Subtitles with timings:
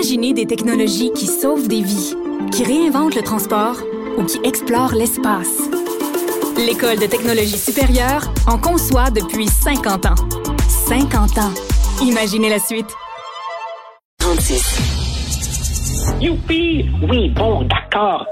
[0.00, 2.14] Imaginez des technologies qui sauvent des vies,
[2.52, 3.76] qui réinventent le transport
[4.16, 5.60] ou qui explorent l'espace.
[6.56, 10.14] L'École de technologie supérieure en conçoit depuis 50 ans.
[10.88, 11.52] 50 ans.
[12.02, 12.88] Imaginez la suite.
[16.18, 16.86] Youpi!
[17.06, 18.24] Oui, bon, d'accord.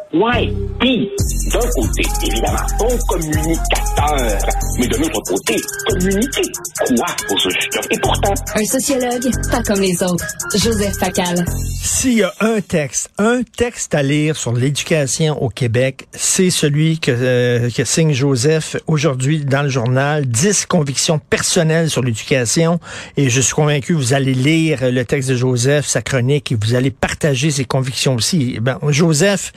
[1.48, 4.38] D'un côté, évidemment, bon communicateur,
[4.78, 5.56] mais de l'autre côté,
[5.88, 6.42] communiquer.
[6.86, 7.78] Quoi, au juste?
[7.90, 8.34] Et pourtant...
[8.54, 10.24] Un sociologue, pas comme les autres.
[10.54, 11.44] Joseph Facal.
[11.82, 16.98] S'il y a un texte, un texte à lire sur l'éducation au Québec, c'est celui
[16.98, 22.78] que, euh, que signe Joseph aujourd'hui dans le journal, 10 convictions personnelles sur l'éducation.
[23.16, 26.56] Et je suis convaincu que vous allez lire le texte de Joseph, sa chronique, et
[26.60, 28.58] vous allez partager ses convictions aussi.
[28.60, 29.52] Ben, Joseph,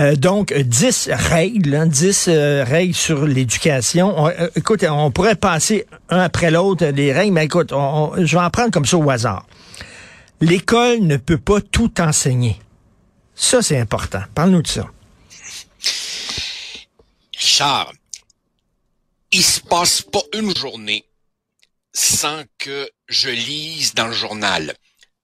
[0.00, 4.28] euh, donc, 10 règles, 10 hein, euh, règles sur l'éducation.
[4.28, 8.50] Euh, écoute, on pourrait passer un après l'autre les règles, mais écoute, je vais en
[8.50, 9.46] prendre comme ça au hasard.
[10.40, 12.58] L'école ne peut pas tout enseigner.
[13.34, 14.22] Ça, c'est important.
[14.34, 14.86] Parle-nous de ça.
[17.36, 17.92] Richard,
[19.30, 21.04] il se passe pas une journée
[21.92, 24.74] sans que je lise dans le journal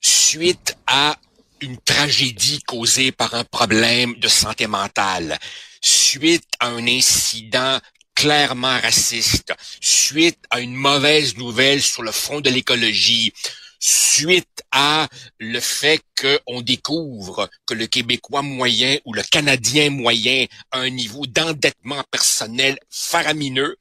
[0.00, 1.16] suite à
[1.60, 5.38] une tragédie causée par un problème de santé mentale,
[5.80, 7.78] suite à un incident
[8.14, 13.32] clairement raciste, suite à une mauvaise nouvelle sur le front de l'écologie,
[13.78, 20.80] suite à le fait qu'on découvre que le Québécois moyen ou le Canadien moyen a
[20.80, 23.76] un niveau d'endettement personnel faramineux,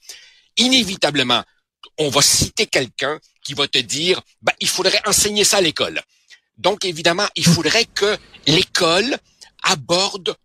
[0.56, 1.44] inévitablement,
[1.98, 6.02] on va citer quelqu'un qui va te dire, ben, il faudrait enseigner ça à l'école.
[6.60, 9.18] Donc, évidemment, il faudrait que l'école
[9.64, 10.36] aborde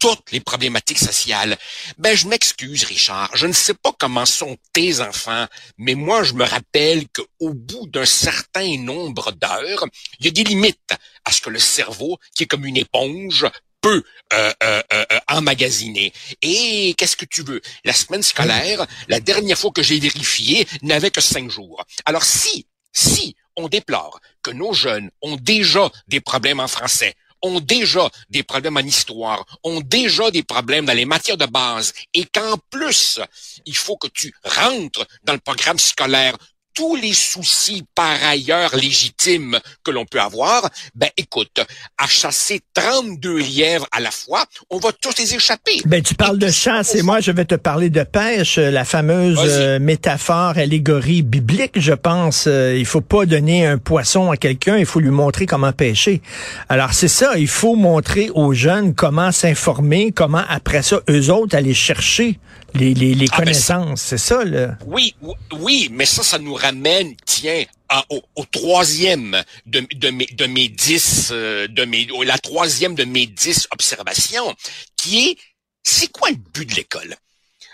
[0.00, 1.56] toutes les problématiques sociales.
[1.96, 3.30] Ben, je m'excuse, Richard.
[3.34, 5.46] Je ne sais pas comment sont tes enfants,
[5.78, 9.86] mais moi, je me rappelle qu'au bout d'un certain nombre d'heures,
[10.18, 10.92] il y a des limites
[11.24, 13.46] à ce que le cerveau, qui est comme une éponge,
[13.80, 14.02] peut
[14.32, 16.12] euh, euh, euh, emmagasiner.
[16.42, 17.62] Et qu'est-ce que tu veux?
[17.84, 21.84] La semaine scolaire, la dernière fois que j'ai vérifié, n'avait que cinq jours.
[22.04, 27.60] Alors si, si on déplore que nos jeunes ont déjà des problèmes en français, ont
[27.60, 32.24] déjà des problèmes en histoire, ont déjà des problèmes dans les matières de base, et
[32.24, 33.20] qu'en plus,
[33.66, 36.36] il faut que tu rentres dans le programme scolaire
[36.74, 41.60] tous les soucis par ailleurs légitimes que l'on peut avoir, ben écoute,
[41.98, 45.80] à chasser 32 lièvres à la fois, on va tous les échapper.
[45.86, 49.38] Ben tu parles de chasse et moi je vais te parler de pêche, la fameuse
[49.40, 52.46] euh, métaphore, allégorie biblique, je pense.
[52.46, 56.22] Euh, il faut pas donner un poisson à quelqu'un, il faut lui montrer comment pêcher.
[56.68, 61.56] Alors c'est ça, il faut montrer aux jeunes comment s'informer, comment après ça eux autres
[61.56, 62.38] aller chercher
[62.74, 64.76] les, les, les ah, ben, connaissances, c'est ça là.
[64.86, 65.14] Oui,
[65.60, 67.64] oui, mais ça, ça nous ramène, tiens,
[68.10, 73.26] au, troisième de, de, mes, de mes dix, euh, de mes, la troisième de mes
[73.26, 74.54] dix observations,
[74.96, 75.38] qui est,
[75.82, 77.16] c'est quoi le but de l'école?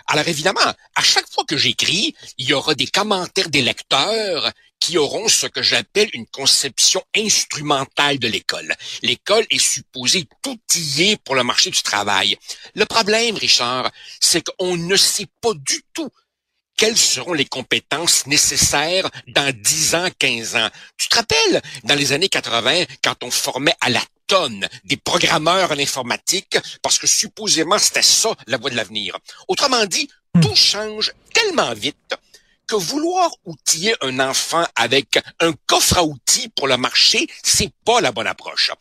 [0.07, 0.59] Alors évidemment,
[0.95, 4.51] à chaque fois que j'écris, il y aura des commentaires des lecteurs
[4.81, 8.75] qui auront ce que j'appelle une conception instrumentale de l'école.
[9.03, 10.59] L'école est supposée tout
[10.99, 12.35] est pour le marché du travail.
[12.75, 16.09] Le problème, Richard, c'est qu'on ne sait pas du tout
[16.77, 20.69] quelles seront les compétences nécessaires dans 10 ans, 15 ans.
[20.97, 25.71] Tu te rappelles, dans les années 80, quand on formait à la tonne des programmeurs
[25.71, 29.15] en informatique, parce que supposément c'était ça la voie de l'avenir.
[29.47, 30.41] Autrement dit, hmm.
[30.41, 32.15] tout change tellement vite
[32.71, 37.99] que vouloir outiller un enfant avec un coffre à outils pour le marché, c'est pas
[37.99, 38.71] la bonne approche.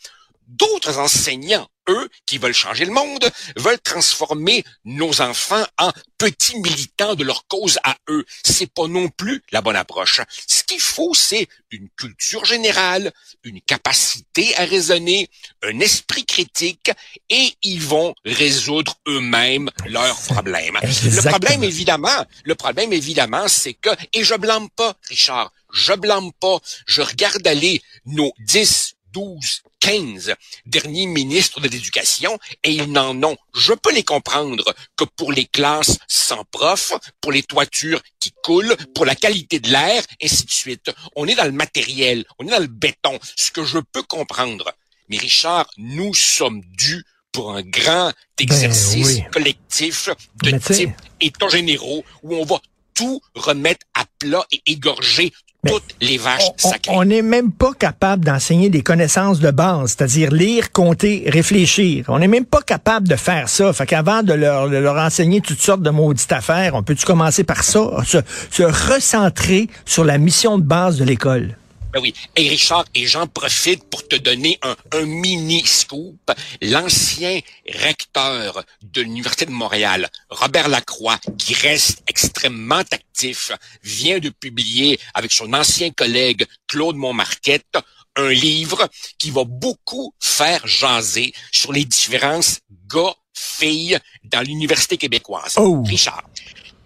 [0.47, 7.15] D'autres enseignants, eux, qui veulent changer le monde, veulent transformer nos enfants en petits militants
[7.15, 8.25] de leur cause à eux.
[8.45, 10.21] C'est pas non plus la bonne approche.
[10.47, 13.13] Ce qu'il faut, c'est une culture générale,
[13.45, 15.29] une capacité à raisonner,
[15.63, 16.91] un esprit critique,
[17.29, 20.79] et ils vont résoudre eux-mêmes leurs problèmes.
[20.83, 26.33] Le problème, évidemment, le problème, évidemment, c'est que, et je blâme pas, Richard, je blâme
[26.41, 30.35] pas, je regarde aller nos 10, 12, 15
[30.67, 35.47] derniers ministres de l'Éducation et ils n'en ont, je peux les comprendre, que pour les
[35.47, 40.51] classes sans prof, pour les toitures qui coulent, pour la qualité de l'air, ainsi de
[40.51, 40.91] suite.
[41.17, 44.73] On est dans le matériel, on est dans le béton, ce que je peux comprendre.
[45.09, 50.09] Mais Richard, nous sommes dus pour un grand ben exercice collectif
[50.43, 52.61] de type États généraux où on va
[52.95, 55.33] tout remettre à plat et égorger
[55.67, 56.93] toutes les vaches sacrées.
[56.95, 62.07] On n'est même pas capable d'enseigner des connaissances de base, c'est-à-dire lire, compter, réfléchir.
[62.09, 63.73] On n'est même pas capable de faire ça.
[63.73, 67.63] Fait qu'avant de leur, leur enseigner toutes sortes de maudites affaires, on peut-tu commencer par
[67.63, 68.19] ça, se,
[68.51, 71.57] se recentrer sur la mission de base de l'école?
[71.93, 72.15] Ben oui.
[72.37, 76.31] Et Richard, et j'en profite pour te donner un, un mini scoop.
[76.63, 83.53] L'ancien recteur de l'Université de Montréal, Robert Lacroix, qui reste extrêmement actif,
[83.83, 87.77] vient de publier avec son ancien collègue Claude Montmarquette
[88.17, 88.89] un livre
[89.19, 95.55] qui va beaucoup faire jaser sur les différences gars-filles dans l'université québécoise.
[95.57, 95.83] Oh.
[95.87, 96.25] Richard,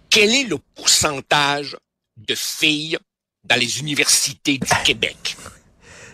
[0.09, 1.77] quel est le pourcentage
[2.17, 2.97] de filles
[3.47, 5.37] dans les universités du Québec?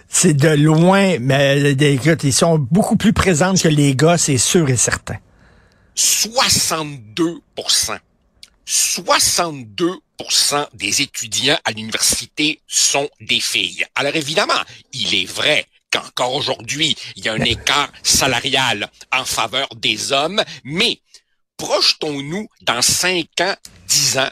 [0.08, 4.38] C'est de loin, mais des gars, ils sont beaucoup plus présentes que les gars, c'est
[4.38, 5.18] sûr et certain.
[5.96, 7.42] 62
[8.72, 13.86] 62% des étudiants à l'université sont des filles.
[13.96, 14.62] Alors évidemment,
[14.94, 20.42] il est vrai qu'encore aujourd'hui, il y a un écart salarial en faveur des hommes,
[20.64, 21.00] mais
[21.58, 23.56] projetons-nous dans 5 ans,
[23.88, 24.32] 10 ans.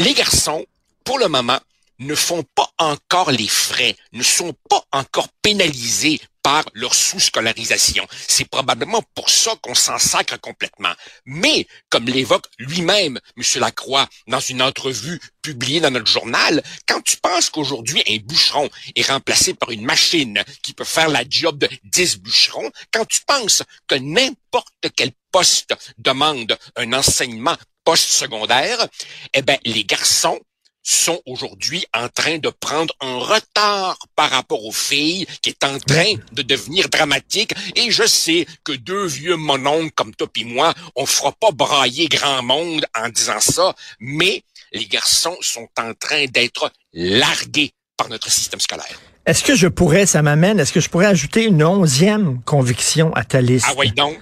[0.00, 0.66] Les garçons,
[1.04, 1.60] pour le moment,
[2.00, 8.06] ne font pas encore les frais, ne sont pas encore pénalisés par leur sous-scolarisation.
[8.28, 10.92] C'est probablement pour ça qu'on s'en sacre complètement.
[11.24, 13.60] Mais, comme l'évoque lui-même M.
[13.60, 19.08] Lacroix dans une entrevue publiée dans notre journal, quand tu penses qu'aujourd'hui un bûcheron est
[19.08, 23.62] remplacé par une machine qui peut faire la job de 10 bûcherons, quand tu penses
[23.86, 28.86] que n'importe quel poste demande un enseignement post-secondaire,
[29.34, 30.40] eh ben, les garçons
[30.84, 35.78] sont aujourd'hui en train de prendre un retard par rapport aux filles qui est en
[35.78, 37.54] train de devenir dramatique.
[37.74, 42.08] Et je sais que deux vieux mononcles comme toi et moi, on fera pas brailler
[42.08, 44.42] grand monde en disant ça, mais
[44.72, 49.00] les garçons sont en train d'être largués par notre système scolaire.
[49.24, 53.24] Est-ce que je pourrais, ça m'amène, est-ce que je pourrais ajouter une onzième conviction à
[53.24, 53.66] ta liste?
[53.70, 54.18] Ah oui, donc?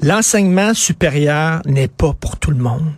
[0.00, 2.94] L'enseignement supérieur n'est pas pour tout le monde.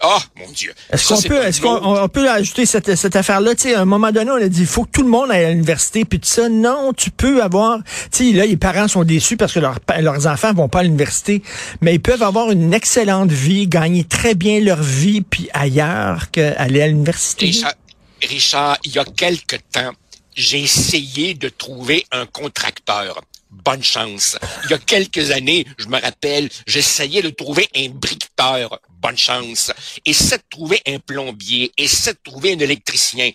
[0.00, 0.74] Ah, mon Dieu.
[0.90, 3.54] Est-ce qu'on peut, est-ce qu'on peut ajouter cette, cette affaire-là?
[3.54, 5.30] Tu sais, à un moment donné, on a dit, il faut que tout le monde
[5.30, 6.48] aille à l'université, puis tout ça.
[6.48, 7.78] Non, tu peux avoir,
[8.12, 10.82] tu sais, là, les parents sont déçus parce que leurs leurs enfants vont pas à
[10.82, 11.42] l'université,
[11.80, 16.82] mais ils peuvent avoir une excellente vie, gagner très bien leur vie, puis ailleurs qu'aller
[16.82, 17.46] à l'université.
[17.46, 17.74] Richard,
[18.22, 19.92] Richard, il y a quelque temps,
[20.34, 24.38] j'ai essayé de trouver un contracteur bonne chance.
[24.64, 29.72] Il y a quelques années, je me rappelle, j'essayais de trouver un briqueteur, bonne chance.
[30.04, 33.30] Essaie de trouver un plombier, essaie de trouver un électricien.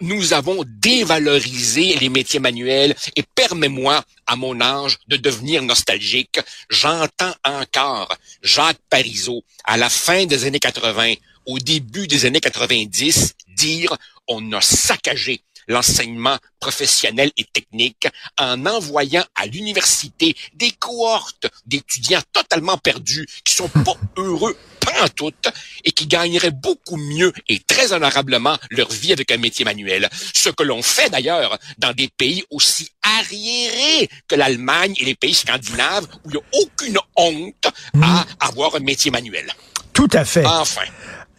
[0.00, 6.40] Nous avons dévalorisé les métiers manuels et permets-moi, à mon âge, de devenir nostalgique.
[6.68, 8.08] J'entends encore
[8.42, 11.14] Jacques Parizeau, à la fin des années 80,
[11.46, 13.96] au début des années 90, dire
[14.26, 22.78] on a saccagé l'enseignement professionnel et technique en envoyant à l'université des cohortes d'étudiants totalement
[22.78, 25.32] perdus qui sont pas heureux pas en tout
[25.84, 30.08] et qui gagneraient beaucoup mieux et très honorablement leur vie avec un métier manuel.
[30.34, 35.34] Ce que l'on fait d'ailleurs dans des pays aussi arriérés que l'Allemagne et les pays
[35.34, 37.66] scandinaves où il n'y a aucune honte
[38.02, 39.46] à avoir un métier manuel.
[39.92, 40.44] Tout à fait.
[40.46, 40.82] Enfin.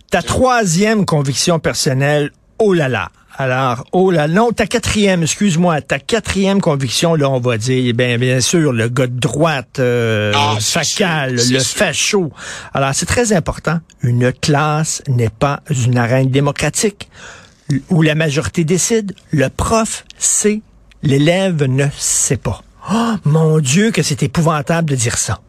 [0.10, 5.97] Ta troisième conviction personnelle, oh là là, alors, oh là, non, ta quatrième, excuse-moi, ta
[5.97, 10.56] quatrième conviction, là, on va dire, bien, bien sûr, le gars de droite, euh, Ah,
[10.59, 11.77] facal, sûr, le sûr.
[11.77, 12.31] facho.
[12.74, 13.80] Alors, c'est très important.
[14.03, 17.09] Une classe n'est pas une arène démocratique
[17.89, 19.15] où la majorité décide.
[19.31, 20.62] Le prof sait,
[21.01, 22.62] l'élève ne sait pas.
[22.93, 25.39] Oh, mon Dieu, que c'est épouvantable de dire ça.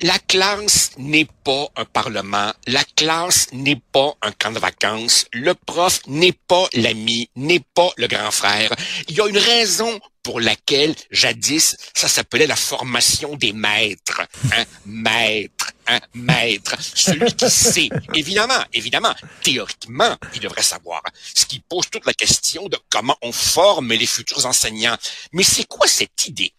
[0.00, 2.52] La classe n'est pas un parlement.
[2.66, 5.26] La classe n'est pas un camp de vacances.
[5.32, 8.70] Le prof n'est pas l'ami, n'est pas le grand frère.
[9.08, 14.22] Il y a une raison pour laquelle, jadis, ça s'appelait la formation des maîtres.
[14.52, 14.64] Hein?
[14.84, 16.00] Maître, hein?
[16.14, 16.76] Maître.
[16.80, 17.88] Celui qui sait.
[18.14, 21.02] Évidemment, évidemment, théoriquement, il devrait savoir.
[21.34, 24.96] Ce qui pose toute la question de comment on forme les futurs enseignants.
[25.32, 26.52] Mais c'est quoi cette idée?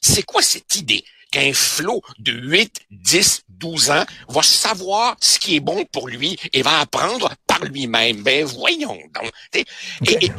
[0.00, 1.04] C'est quoi cette idée?
[1.32, 6.38] Qu'un flot de 8, 10, 12 ans va savoir ce qui est bon pour lui
[6.52, 8.22] et va apprendre par lui-même?
[8.22, 9.32] Ben voyons donc.
[9.54, 9.64] Et,
[10.06, 10.30] et- et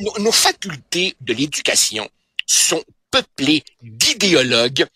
[0.00, 2.06] nos, nos facultés de l'éducation
[2.46, 4.86] sont peuplées d'idéologues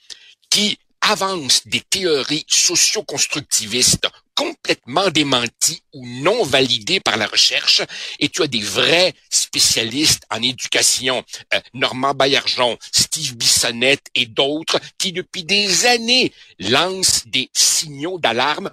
[0.50, 4.06] qui avancent des théories socio-constructivistes
[4.38, 7.82] complètement démenties ou non validées par la recherche,
[8.20, 14.78] et tu as des vrais spécialistes en éducation, euh, Normand Baillargeon, Steve Bissonnette et d'autres,
[14.96, 18.70] qui depuis des années lancent des signaux d'alarme.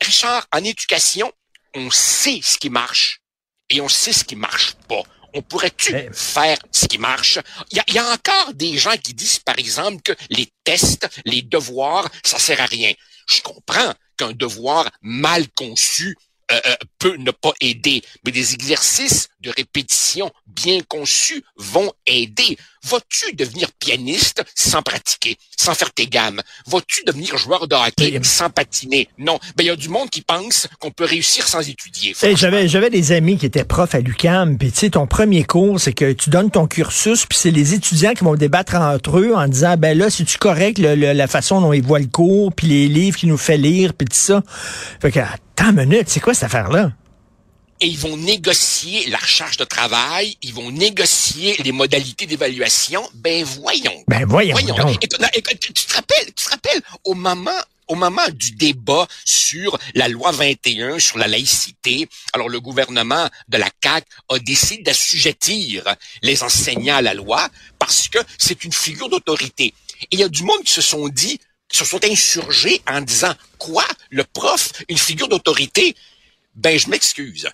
[0.00, 1.30] Richard, en éducation,
[1.74, 3.20] on sait ce qui marche
[3.68, 5.02] et on sait ce qui marche pas.
[5.34, 7.38] On pourrait-tu Mais- faire ce qui marche?
[7.70, 11.42] Il y, y a encore des gens qui disent, par exemple, que les tests, les
[11.42, 12.94] devoirs, ça sert à rien.
[13.26, 16.16] Je comprends qu'un devoir mal conçu
[16.52, 22.56] euh, euh, peut ne pas aider, mais des exercices de répétition bien conçus vont aider.
[22.84, 26.40] Vas-tu devenir pianiste sans pratiquer, sans faire tes gammes?
[26.66, 29.08] Vas-tu devenir joueur de hockey sans patiner?
[29.18, 29.40] Non.
[29.56, 32.14] Ben, il y a du monde qui pense qu'on peut réussir sans étudier.
[32.36, 35.80] j'avais, j'avais des amis qui étaient profs à l'UCAM, puis tu sais, ton premier cours,
[35.80, 39.34] c'est que tu donnes ton cursus, puis c'est les étudiants qui vont débattre entre eux
[39.34, 42.86] en disant, ben là, c'est-tu correct la façon dont ils voient le cours, puis les
[42.86, 44.44] livres qu'ils nous fait lire, puis tout ça.
[45.00, 45.20] Fait que,
[45.64, 46.92] une minute, c'est quoi cette affaire-là?
[47.80, 53.06] et ils vont négocier la recherche de travail, ils vont négocier les modalités d'évaluation.
[53.14, 54.02] Ben voyons.
[54.08, 54.56] Ben voyons.
[54.56, 60.32] tu te rappelles, tu te rappelles au moment au moment du débat sur la loi
[60.32, 65.84] 21 sur la laïcité, alors le gouvernement de la CAQ a décidé d'assujettir
[66.22, 67.48] les enseignants à la loi
[67.78, 69.72] parce que c'est une figure d'autorité.
[70.02, 71.38] Et il y a du monde qui se sont dit,
[71.72, 75.94] se sont insurgés en disant quoi, le prof, une figure d'autorité?
[76.54, 77.48] Ben, je m'excuse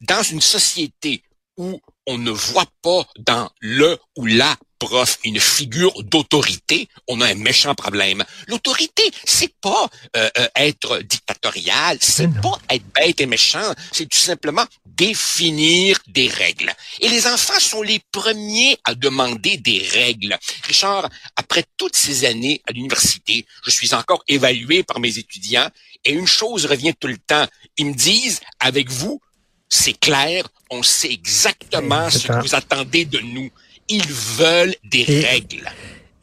[0.00, 1.22] dans une société
[1.56, 7.26] où on ne voit pas dans le ou la prof une figure d'autorité, on a
[7.26, 8.24] un méchant problème.
[8.48, 14.18] L'autorité, c'est pas euh, euh, être dictatorial, c'est pas être bête et méchant, c'est tout
[14.18, 16.72] simplement définir des règles.
[17.00, 20.36] Et les enfants sont les premiers à demander des règles.
[20.64, 25.68] Richard, après toutes ces années à l'université, je suis encore évalué par mes étudiants
[26.04, 27.46] et une chose revient tout le temps.
[27.76, 29.20] Ils me disent, avec vous,
[29.68, 33.50] c'est clair, on sait exactement ce que vous attendez de nous.
[33.90, 35.68] Ils veulent des règles.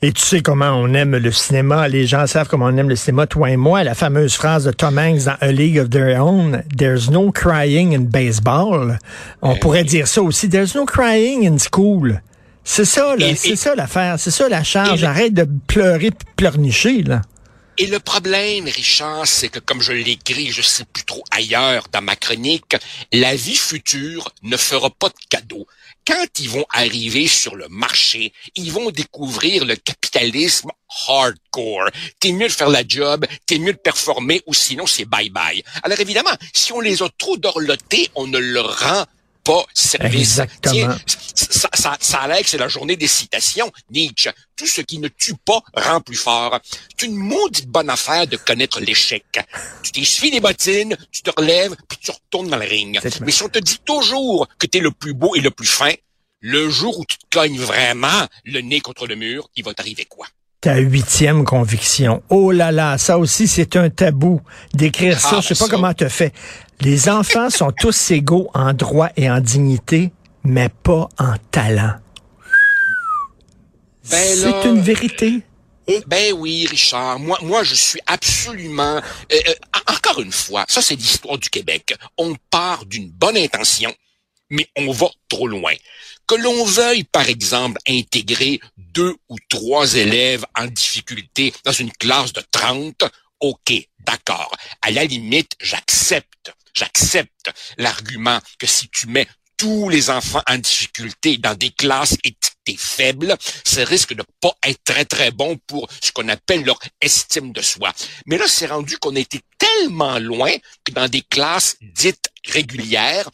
[0.01, 1.87] Et tu sais comment on aime le cinéma.
[1.89, 3.83] Les gens savent comment on aime le cinéma, toi et moi.
[3.83, 7.93] La fameuse phrase de Tom Hanks dans A League of Their Own, There's no crying
[7.93, 8.99] in baseball.
[9.41, 10.47] On ben pourrait dire ça aussi.
[10.49, 12.21] There's no crying in school.
[12.63, 13.35] C'est ça, là.
[13.35, 14.17] C'est ça l'affaire.
[14.17, 15.03] C'est ça la charge.
[15.03, 17.21] Arrête de pleurer pleurnicher, là.
[17.79, 22.01] Et le problème, Richard, c'est que comme je l'écris, je sais plus trop ailleurs dans
[22.01, 22.75] ma chronique,
[23.13, 25.67] la vie future ne fera pas de cadeaux.
[26.07, 30.69] Quand ils vont arriver sur le marché, ils vont découvrir le capitalisme
[31.05, 31.89] hardcore.
[32.21, 35.61] T'es mieux de faire la job, t'es mieux de performer, ou sinon c'est bye bye.
[35.83, 39.03] Alors évidemment, si on les a trop dorlotés, on ne leur rend
[39.47, 40.39] pas service.
[40.39, 40.95] Exactement.
[41.35, 43.71] ça, ça, ça a l'air que c'est la journée des citations.
[43.89, 44.29] Nietzsche.
[44.57, 46.59] Tout ce qui ne tue pas rend plus fort.
[46.97, 49.23] C'est une maudite bonne affaire de connaître l'échec.
[49.83, 52.99] Tu t'essuies des bottines, tu te relèves, puis tu retournes dans le ring.
[53.21, 55.67] Mais si on te dit toujours que tu es le plus beau et le plus
[55.67, 55.93] fin,
[56.41, 60.05] le jour où tu te cognes vraiment le nez contre le mur, il va t'arriver
[60.05, 60.27] quoi?
[60.59, 62.23] ta huitième conviction.
[62.29, 64.41] Oh là là, ça aussi c'est un tabou
[64.73, 65.33] d'écrire ça.
[65.33, 66.33] Ah, je sais pas comment te fait.
[66.81, 70.11] Les enfants sont tous égaux en droit et en dignité,
[70.43, 71.95] mais pas en talent.
[74.09, 75.41] Ben c'est une vérité.
[76.05, 77.19] Ben oui, Richard.
[77.19, 78.97] Moi, moi, je suis absolument.
[79.31, 79.53] Euh, euh,
[79.87, 81.95] encore une fois, ça c'est l'histoire du Québec.
[82.17, 83.93] On part d'une bonne intention,
[84.49, 85.73] mais on va trop loin.
[86.27, 92.33] Que l'on veuille, par exemple, intégrer deux ou trois élèves en difficulté dans une classe
[92.33, 93.05] de 30,
[93.39, 94.51] OK, d'accord.
[94.81, 96.53] À la limite, j'accepte.
[96.77, 102.77] J'accepte l'argument que si tu mets tous les enfants en difficulté dans des classes étiquetées
[102.77, 107.51] faibles, ça risque de pas être très très bon pour ce qu'on appelle leur estime
[107.51, 107.91] de soi.
[108.27, 110.51] Mais là, c'est rendu qu'on a été tellement loin
[110.83, 113.27] que dans des classes dites régulières,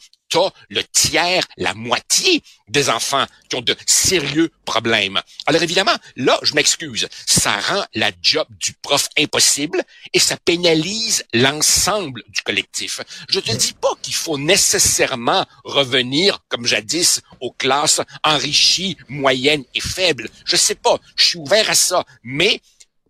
[0.68, 5.20] le tiers, la moitié des enfants qui ont de sérieux problèmes.
[5.46, 11.24] Alors évidemment, là, je m'excuse, ça rend la job du prof impossible et ça pénalise
[11.32, 13.00] l'ensemble du collectif.
[13.28, 19.80] Je te dis pas qu'il faut nécessairement revenir, comme jadis, aux classes enrichies, moyennes et
[19.80, 20.28] faibles.
[20.44, 22.60] Je sais pas, je suis ouvert à ça, mais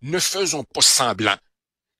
[0.02, 1.36] ne faisons pas semblant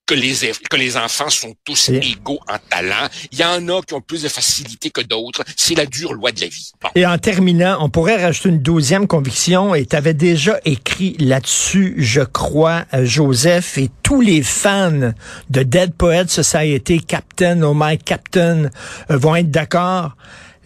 [0.07, 3.09] que les, que les enfants sont tous égaux en talent.
[3.33, 5.43] Il y en a qui ont plus de facilité que d'autres.
[5.57, 6.73] C'est la dure loi de la vie.
[6.95, 11.95] Et en terminant, on pourrait rajouter une douzième conviction, et tu avais déjà écrit là-dessus,
[11.99, 15.13] je crois, euh, Joseph, et tous les fans
[15.51, 18.71] de Dead Poet Society, Captain, Oh My Captain,
[19.11, 20.17] euh, vont être d'accord.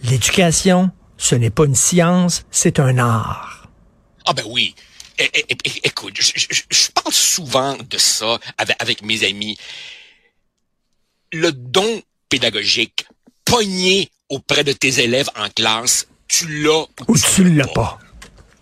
[0.03, 3.69] L'éducation, ce n'est pas une science, c'est un art.
[4.27, 4.75] Ah ben oui,
[5.85, 9.59] écoute, je, parle souvent de ça avec, mes amis.
[11.33, 13.07] Le don pédagogique
[13.45, 17.99] pogné auprès de tes élèves en classe, tu l'as ou, tu l'as pas.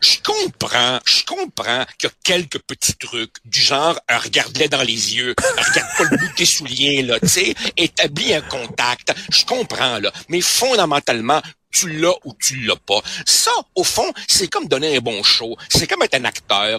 [0.00, 4.82] Je comprends, je comprends qu'il y a quelques petits trucs du genre euh, regarde-les dans
[4.82, 9.14] les yeux, regarde pas le bout de tes souliers là, tu sais, établis un contact.
[9.30, 11.42] Je comprends là, mais fondamentalement
[11.76, 13.00] tu l'as ou tu l'as pas.
[13.24, 15.56] Ça, au fond, c'est comme donner un bon show.
[15.68, 16.78] C'est comme être un acteur.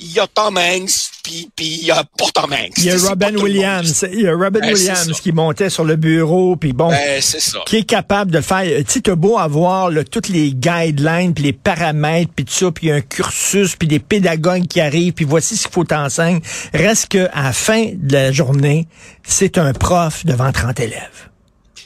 [0.00, 2.78] Il y a Tom Hanks, puis il y a pas Tom Hanks.
[2.78, 4.06] Il y a Robin Williams.
[4.12, 7.60] Il y a Robin ben, Williams qui montait sur le bureau, puis bon, ben, ça.
[7.66, 8.64] qui est capable de faire.
[8.84, 12.90] Tu sais, beau avoir là, toutes les guidelines, puis les paramètres, puis tout ça, puis
[12.90, 16.42] un cursus, puis des pédagogues qui arrivent, puis voici ce qu'il faut t'enseigner.
[16.74, 18.88] Reste que à la fin de la journée,
[19.22, 21.31] c'est un prof devant 30 élèves.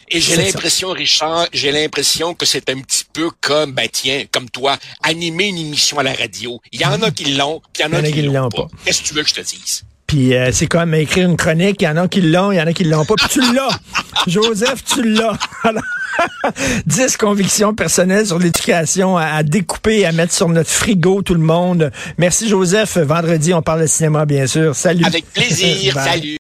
[0.08, 4.48] Et j'ai l'impression, Richard, j'ai l'impression que c'est un petit peu comme, ben tiens, comme
[4.50, 6.60] toi, animer une émission à la radio.
[6.72, 8.68] Il y en a qui l'ont, puis il y en a qui l'ont pas.
[8.84, 9.84] Qu'est-ce que tu veux que je te dise?
[10.06, 12.60] Puis euh, c'est comme écrire une chronique, il y en a qui l'ont, il y
[12.60, 13.80] en a qui l'ont pas, puis tu l'as.
[14.28, 15.36] Joseph, tu l'as.
[16.86, 21.40] 10 convictions personnelles sur l'éducation à, découper et à mettre sur notre frigo tout le
[21.40, 21.90] monde.
[22.18, 22.96] Merci Joseph.
[22.98, 24.74] Vendredi, on parle de cinéma, bien sûr.
[24.74, 25.04] Salut.
[25.04, 25.94] Avec plaisir.
[26.04, 26.34] Salut.